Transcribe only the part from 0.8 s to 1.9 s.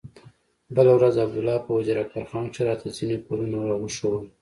ورځ عبدالله په